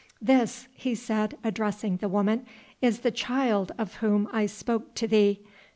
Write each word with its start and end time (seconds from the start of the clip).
"This," 0.19 0.67
he 0.73 0.95
said, 0.95 1.37
addressing 1.43 1.97
the 1.97 2.09
woman, 2.09 2.47
"is 2.81 3.01
the 3.01 3.11
child 3.11 3.71
of 3.77 3.97
whom 3.97 4.27
I 4.33 4.47
spoke 4.47 4.95
to 4.95 5.07
thee. 5.07 5.41